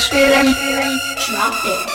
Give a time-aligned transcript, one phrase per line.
[0.00, 0.54] Hörspielen
[1.18, 1.89] Schwabe.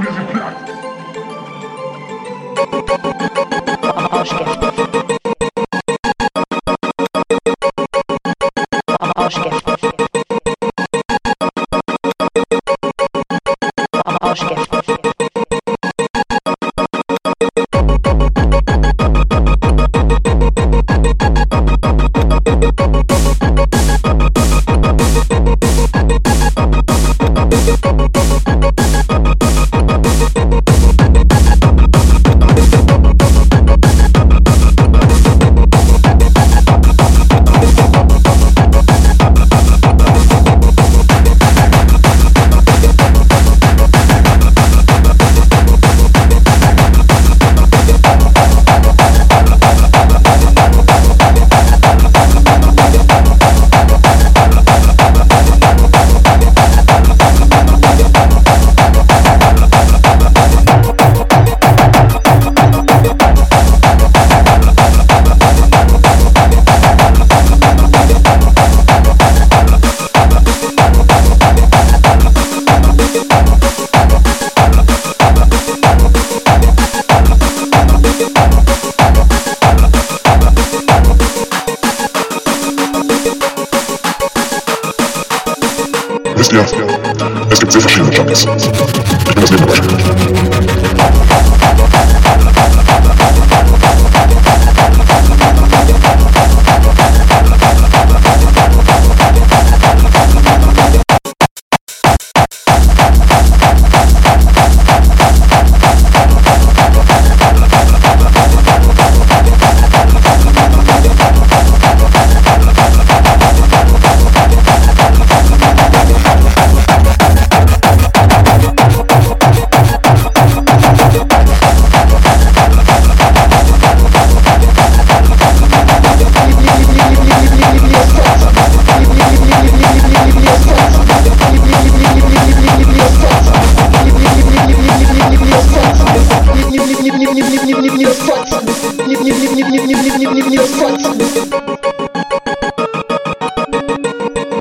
[0.00, 0.43] music.